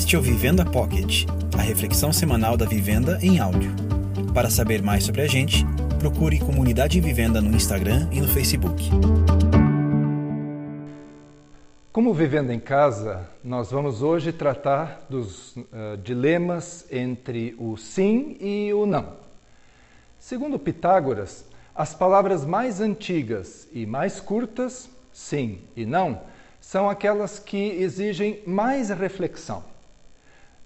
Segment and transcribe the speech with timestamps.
[0.00, 1.26] Este é o Vivenda Pocket,
[1.56, 3.70] a reflexão semanal da vivenda em áudio.
[4.32, 5.62] Para saber mais sobre a gente,
[5.98, 8.82] procure Comunidade Vivenda no Instagram e no Facebook.
[11.92, 18.72] Como Vivenda em Casa, nós vamos hoje tratar dos uh, dilemas entre o sim e
[18.72, 19.16] o não.
[20.18, 21.44] Segundo Pitágoras,
[21.74, 26.22] as palavras mais antigas e mais curtas, sim e não,
[26.58, 29.69] são aquelas que exigem mais reflexão.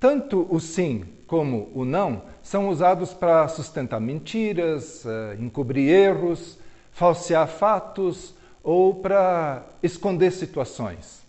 [0.00, 6.58] Tanto o sim como o não são usados para sustentar mentiras, uh, encobrir erros,
[6.92, 11.22] falsear fatos ou para esconder situações.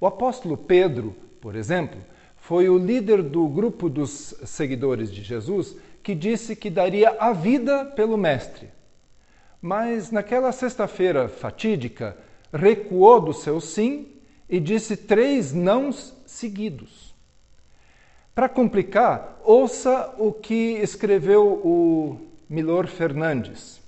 [0.00, 1.98] O apóstolo Pedro, por exemplo,
[2.36, 7.86] foi o líder do grupo dos seguidores de Jesus que disse que daria a vida
[7.86, 8.68] pelo Mestre.
[9.62, 12.16] Mas naquela sexta-feira fatídica,
[12.52, 14.08] recuou do seu sim
[14.48, 17.13] e disse três nãos seguidos.
[18.34, 22.18] Para complicar, ouça o que escreveu o
[22.48, 23.80] Milor Fernandes.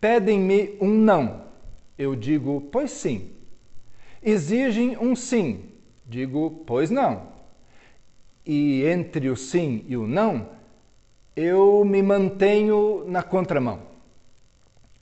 [0.00, 1.42] Pedem-me um não,
[1.96, 3.30] eu digo, pois sim.
[4.20, 5.66] Exigem um sim,
[6.04, 7.28] digo, pois não.
[8.44, 10.48] E entre o sim e o não,
[11.36, 13.80] eu me mantenho na contramão.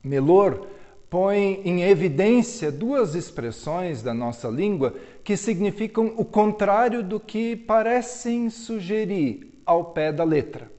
[0.05, 0.67] Melor
[1.09, 8.51] põe em evidência duas expressões da nossa língua que significam o contrário do que parecem
[8.51, 10.71] sugerir ao pé da letra.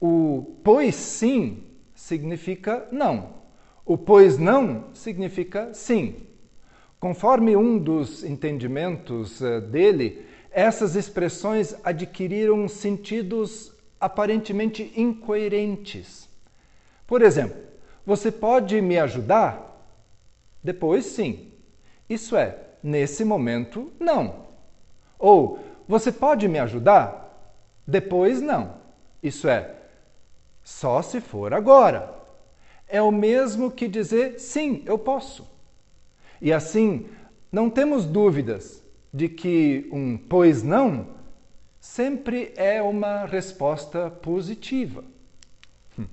[0.00, 3.34] O pois sim significa não.
[3.84, 6.26] O pois não significa sim.
[6.98, 16.28] Conforme um dos entendimentos eh, dele, essas expressões adquiriram sentidos aparentemente incoerentes.
[17.06, 17.62] Por exemplo,
[18.04, 19.86] você pode me ajudar?
[20.62, 21.52] Depois, sim.
[22.08, 24.46] Isso é, nesse momento, não.
[25.18, 27.52] Ou, você pode me ajudar?
[27.84, 28.76] Depois, não.
[29.20, 29.74] Isso é,
[30.62, 32.14] só se for agora
[32.88, 35.44] é o mesmo que dizer sim, eu posso.
[36.40, 37.06] E assim,
[37.50, 38.80] não temos dúvidas
[39.12, 41.08] de que um pois não
[41.80, 45.04] sempre é uma resposta positiva.
[45.98, 46.06] Hum.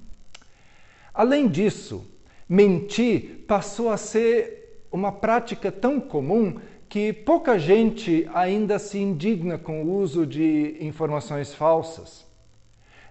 [1.14, 2.04] Além disso,
[2.50, 6.60] mentir passou a ser uma prática tão comum
[6.94, 12.24] que pouca gente ainda se indigna com o uso de informações falsas.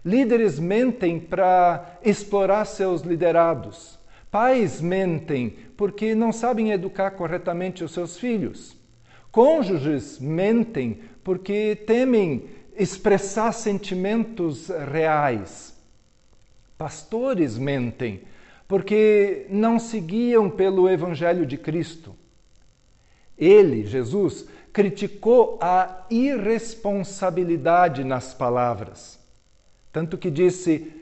[0.05, 3.99] Líderes mentem para explorar seus liderados.
[4.31, 8.77] Pais mentem porque não sabem educar corretamente os seus filhos.
[9.33, 12.45] Cônjuges mentem porque temem
[12.79, 15.77] expressar sentimentos reais.
[16.79, 18.21] Pastores mentem
[18.69, 22.22] porque não seguiam pelo Evangelho de Cristo.
[23.37, 29.19] Ele, Jesus, criticou a irresponsabilidade nas palavras.
[29.93, 30.93] Tanto que disse: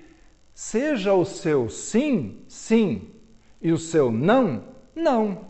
[0.53, 3.09] seja o seu sim, sim,
[3.63, 4.65] e o seu não,
[4.95, 5.49] não.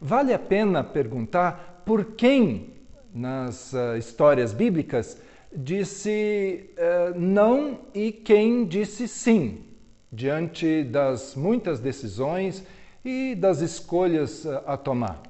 [0.00, 2.74] Vale a pena perguntar por quem,
[3.12, 5.20] nas uh, histórias bíblicas,
[5.52, 9.64] disse uh, não e quem disse sim,
[10.12, 12.62] diante das muitas decisões
[13.04, 15.27] e das escolhas uh, a tomar.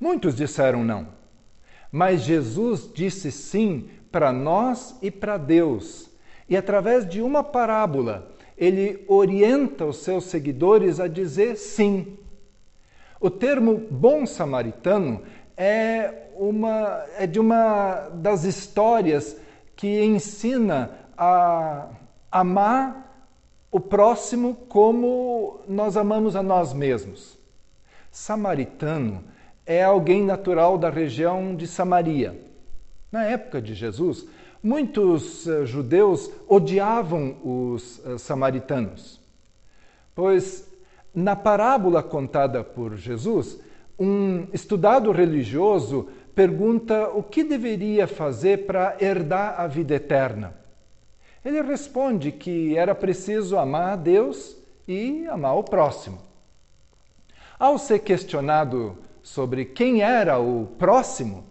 [0.00, 1.08] Muitos disseram não,
[1.92, 6.08] mas Jesus disse sim para nós e para Deus.
[6.48, 12.16] E através de uma parábola, ele orienta os seus seguidores a dizer sim.
[13.20, 15.22] O termo bom samaritano
[15.56, 19.36] é, uma, é de uma das histórias
[19.76, 21.88] que ensina a
[22.32, 23.28] amar
[23.70, 27.38] o próximo como nós amamos a nós mesmos.
[28.10, 29.22] Samaritano
[29.70, 32.36] é alguém natural da região de Samaria.
[33.12, 34.26] Na época de Jesus,
[34.60, 39.20] muitos uh, judeus odiavam os uh, samaritanos,
[40.12, 40.68] pois
[41.14, 43.60] na parábola contada por Jesus,
[43.96, 50.52] um estudado religioso pergunta o que deveria fazer para herdar a vida eterna.
[51.44, 54.56] Ele responde que era preciso amar a Deus
[54.88, 56.18] e amar o próximo.
[57.56, 61.44] Ao ser questionado sobre quem era o próximo,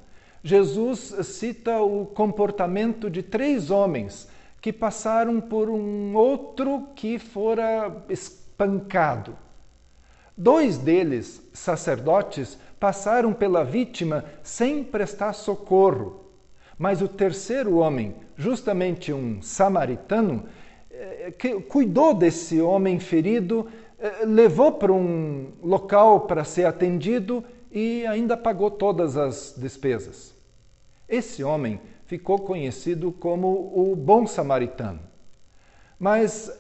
[0.44, 4.30] Jesus cita o comportamento de três homens
[4.62, 9.36] que passaram por um outro que fora espancado.
[10.38, 16.26] Dois deles, sacerdotes, passaram pela vítima sem prestar socorro.
[16.78, 20.46] Mas o terceiro homem, justamente um samaritano,
[20.90, 23.68] eh, que cuidou desse homem ferido,
[24.00, 30.34] eh, levou para um local para ser atendido e ainda pagou todas as despesas.
[31.08, 35.00] Esse homem ficou conhecido como o bom samaritano.
[36.00, 36.52] Mas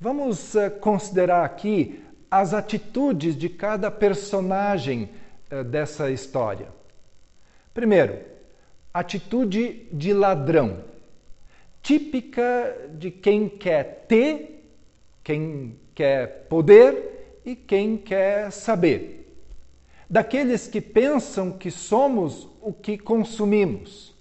[0.00, 5.10] vamos eh, considerar aqui as atitudes de cada personagem
[5.50, 6.68] eh, dessa história.
[7.72, 8.18] Primeiro,
[8.92, 10.84] atitude de ladrão,
[11.82, 14.66] típica de quem quer ter,
[15.24, 19.21] quem quer poder e quem quer saber.
[20.12, 24.14] Daqueles que pensam que somos o que consumimos,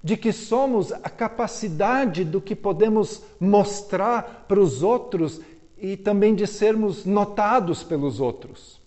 [0.00, 5.40] de que somos a capacidade do que podemos mostrar para os outros
[5.76, 8.80] e também de sermos notados pelos outros.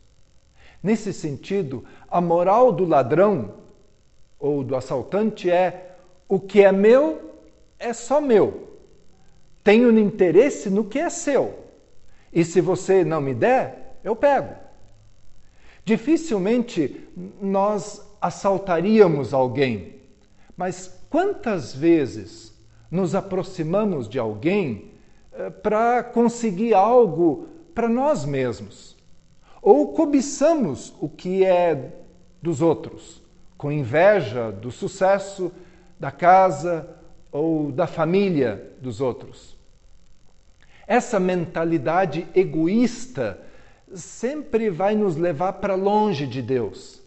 [0.82, 3.56] Nesse sentido, a moral do ladrão
[4.40, 5.98] ou do assaltante é:
[6.30, 7.30] o que é meu
[7.78, 8.70] é só meu.
[9.66, 11.60] Tenho interesse no que é seu.
[12.32, 14.67] E se você não me der, eu pego.
[15.88, 17.07] Dificilmente
[17.42, 20.01] nós assaltaríamos alguém,
[20.57, 22.54] mas quantas vezes
[22.92, 24.92] nos aproximamos de alguém
[25.31, 28.98] eh, para conseguir algo para nós mesmos?
[29.62, 31.94] Ou cobiçamos o que é
[32.42, 33.24] dos outros,
[33.57, 35.54] com inveja do sucesso
[35.98, 36.98] da casa
[37.31, 39.56] ou da família dos outros.
[40.86, 43.47] Essa mentalidade egoísta
[43.94, 47.01] sempre vai nos levar para longe de Deus.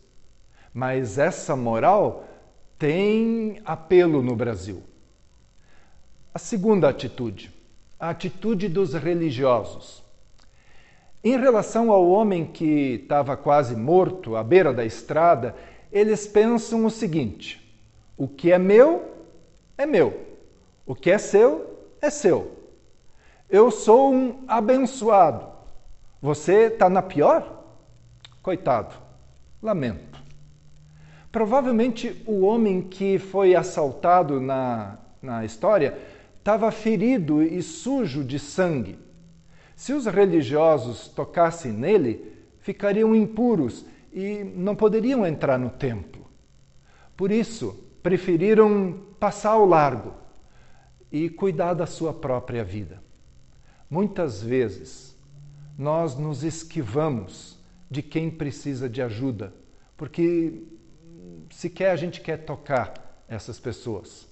[0.73, 2.25] Mas essa moral
[2.79, 4.83] tem apelo no Brasil.
[6.33, 7.53] A segunda atitude,
[7.99, 10.03] a atitude dos religiosos.
[11.23, 15.55] Em relação ao homem que estava quase morto à beira da estrada,
[15.93, 17.61] eles pensam o seguinte:
[18.17, 19.11] o que é meu,
[19.77, 20.29] é meu.
[20.87, 22.57] O que é seu, é seu.
[23.49, 25.60] Eu sou um abençoado.
[26.21, 27.65] Você está na pior?
[28.43, 28.95] Coitado,
[29.63, 30.21] lamento.
[31.31, 35.99] Provavelmente o homem que foi assaltado na, na história
[36.39, 38.99] estava ferido e sujo de sangue
[39.81, 46.27] se os religiosos tocassem nele, ficariam impuros e não poderiam entrar no templo.
[47.17, 50.13] Por isso, preferiram passar ao largo
[51.11, 53.03] e cuidar da sua própria vida.
[53.89, 55.17] Muitas vezes,
[55.81, 57.57] nós nos esquivamos
[57.91, 59.51] de quem precisa de ajuda,
[59.97, 60.63] porque
[61.49, 64.29] sequer a gente quer tocar essas pessoas.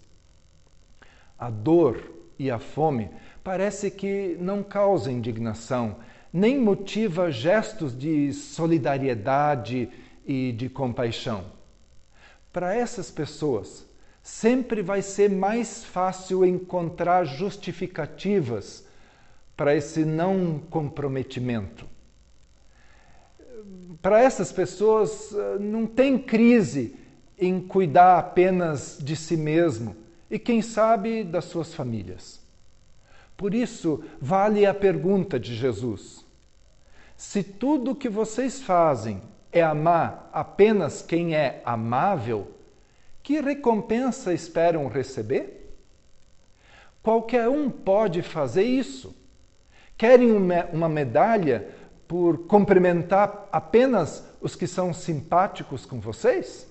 [1.38, 3.08] A dor e a fome
[3.42, 5.96] parece que não causa indignação,
[6.30, 9.88] nem motiva gestos de solidariedade
[10.26, 11.46] e de compaixão.
[12.52, 13.86] Para essas pessoas,
[14.22, 18.86] sempre vai ser mais fácil encontrar justificativas
[19.58, 21.84] para esse não comprometimento.
[24.00, 26.94] Para essas pessoas, não tem crise
[27.36, 29.96] em cuidar apenas de si mesmo
[30.30, 32.40] e, quem sabe, das suas famílias.
[33.36, 36.24] Por isso, vale a pergunta de Jesus:
[37.16, 39.20] se tudo o que vocês fazem
[39.50, 42.48] é amar apenas quem é amável,
[43.24, 45.74] que recompensa esperam receber?
[47.02, 49.18] Qualquer um pode fazer isso.
[49.98, 50.30] Querem
[50.72, 51.68] uma medalha
[52.06, 56.68] por cumprimentar apenas os que são simpáticos com vocês?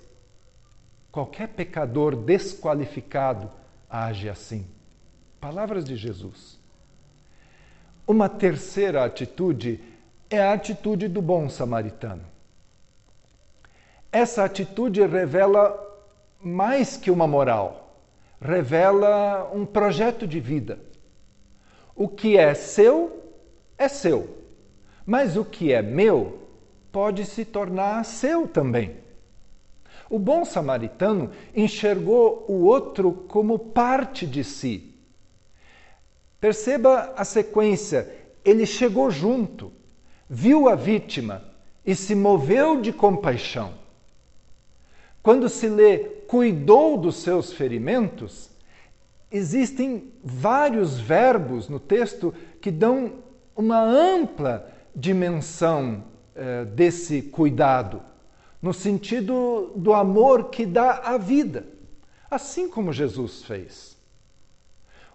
[1.12, 3.52] Qualquer pecador desqualificado
[3.90, 4.66] age assim.
[5.42, 6.58] Palavras de Jesus.
[8.08, 9.82] Uma terceira atitude
[10.30, 12.24] é a atitude do bom samaritano.
[14.10, 15.78] Essa atitude revela
[16.42, 17.94] mais que uma moral,
[18.40, 20.80] revela um projeto de vida.
[21.96, 23.17] O que é seu,
[23.78, 24.38] é seu,
[25.06, 26.40] mas o que é meu
[26.92, 28.98] pode se tornar seu também.
[30.10, 34.96] O bom samaritano enxergou o outro como parte de si.
[36.40, 38.16] Perceba a sequência.
[38.44, 39.72] Ele chegou junto,
[40.30, 41.44] viu a vítima
[41.86, 43.74] e se moveu de compaixão.
[45.22, 48.50] Quando se lê cuidou dos seus ferimentos,
[49.30, 53.27] existem vários verbos no texto que dão
[53.58, 56.04] uma ampla dimensão
[56.36, 58.04] eh, desse cuidado
[58.62, 61.66] no sentido do amor que dá a vida,
[62.30, 63.98] assim como Jesus fez.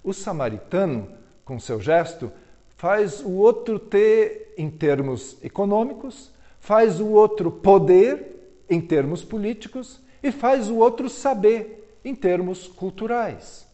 [0.03, 1.09] O samaritano,
[1.45, 2.33] com seu gesto,
[2.77, 10.33] faz o outro ter, em termos econômicos, faz o outro poder, em termos políticos, e
[10.33, 13.67] faz o outro saber, em termos culturais,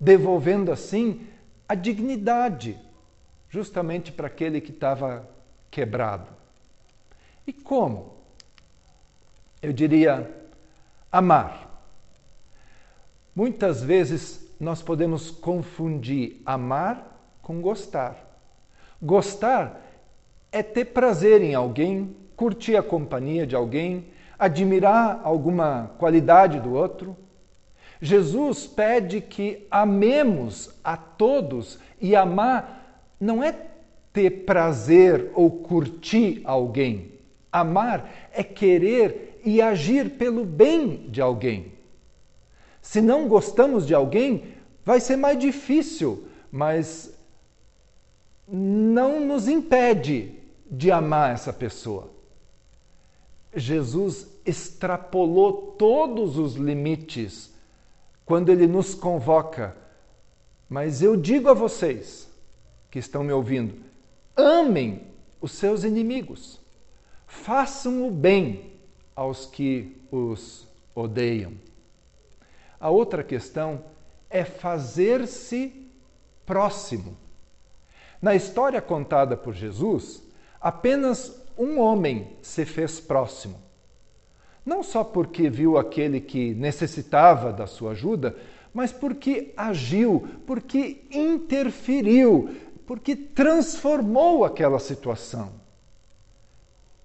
[0.00, 1.26] devolvendo assim
[1.68, 2.78] a dignidade
[3.48, 5.28] justamente para aquele que estava
[5.70, 6.28] quebrado.
[7.46, 8.18] E como?
[9.60, 10.30] eu diria,
[11.10, 11.82] amar.
[13.34, 18.16] Muitas vezes nós podemos confundir amar com gostar.
[19.00, 19.80] Gostar
[20.50, 24.06] é ter prazer em alguém, curtir a companhia de alguém,
[24.38, 27.16] admirar alguma qualidade do outro.
[28.00, 32.77] Jesus pede que amemos a todos e amar
[33.20, 33.52] não é
[34.12, 37.12] ter prazer ou curtir alguém.
[37.50, 41.72] Amar é querer e agir pelo bem de alguém.
[42.80, 47.14] Se não gostamos de alguém, vai ser mais difícil, mas
[48.46, 50.34] não nos impede
[50.70, 52.10] de amar essa pessoa.
[53.54, 57.52] Jesus extrapolou todos os limites
[58.24, 59.76] quando ele nos convoca.
[60.68, 62.27] Mas eu digo a vocês
[62.98, 63.76] que estão me ouvindo:
[64.36, 65.02] amem
[65.40, 66.60] os seus inimigos,
[67.26, 68.72] façam o bem
[69.14, 71.52] aos que os odeiam.
[72.80, 73.84] A outra questão
[74.28, 75.88] é fazer-se
[76.44, 77.16] próximo.
[78.20, 80.20] Na história contada por Jesus,
[80.60, 83.60] apenas um homem se fez próximo.
[84.66, 88.36] Não só porque viu aquele que necessitava da sua ajuda,
[88.72, 92.50] mas porque agiu, porque interferiu,
[92.88, 95.50] porque transformou aquela situação.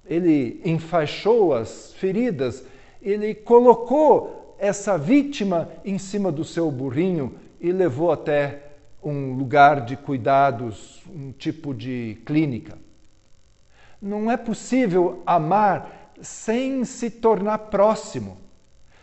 [0.05, 2.63] Ele enfaixou as feridas,
[3.01, 8.63] ele colocou essa vítima em cima do seu burrinho e levou até
[9.03, 12.77] um lugar de cuidados, um tipo de clínica.
[14.01, 18.37] Não é possível amar sem se tornar próximo,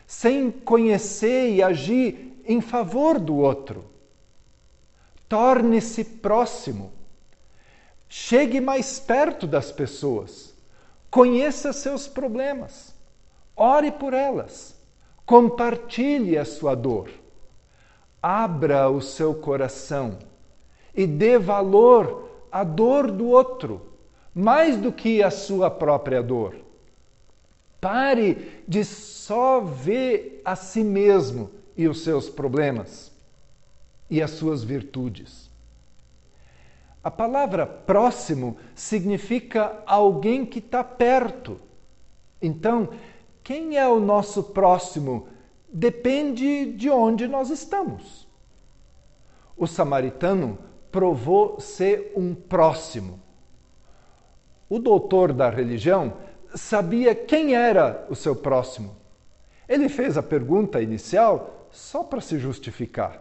[0.07, 3.90] sem conhecer e agir em favor do outro.
[5.31, 6.91] Torne-se próximo.
[8.09, 10.53] Chegue mais perto das pessoas.
[11.09, 12.93] Conheça seus problemas.
[13.55, 14.75] Ore por elas.
[15.25, 17.11] Compartilhe a sua dor.
[18.21, 20.19] Abra o seu coração
[20.93, 23.87] e dê valor à dor do outro
[24.35, 26.57] mais do que a sua própria dor.
[27.81, 33.10] Pare de só ver a si mesmo e os seus problemas
[34.11, 35.49] e as suas virtudes.
[37.03, 41.59] A palavra próximo significa alguém que está perto.
[42.43, 42.91] Então,
[43.43, 45.29] quem é o nosso próximo
[45.73, 48.29] depende de onde nós estamos.
[49.57, 50.59] O samaritano
[50.91, 53.21] provou ser um próximo
[54.71, 56.13] o doutor da religião
[56.55, 58.97] sabia quem era o seu próximo.
[59.69, 63.21] Ele fez a pergunta inicial só para se justificar.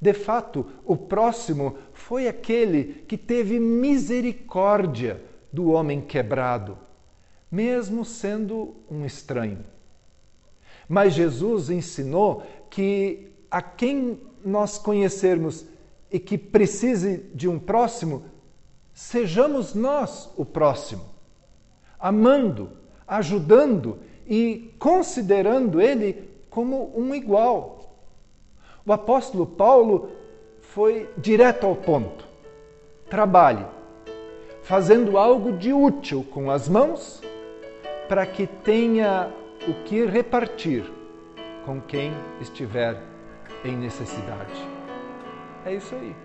[0.00, 5.20] De fato, o próximo foi aquele que teve misericórdia
[5.52, 6.78] do homem quebrado,
[7.50, 9.64] mesmo sendo um estranho.
[10.88, 15.66] Mas Jesus ensinou que a quem nós conhecermos
[16.10, 18.24] e que precise de um próximo,
[18.94, 21.04] sejamos nós o próximo,
[21.98, 22.70] amando,
[23.06, 27.77] ajudando e considerando ele como um igual.
[28.88, 30.12] O apóstolo Paulo
[30.60, 32.24] foi direto ao ponto.
[33.10, 33.66] Trabalhe,
[34.62, 37.20] fazendo algo de útil com as mãos,
[38.08, 39.30] para que tenha
[39.68, 40.90] o que repartir
[41.66, 42.98] com quem estiver
[43.62, 44.54] em necessidade.
[45.66, 46.16] É isso aí.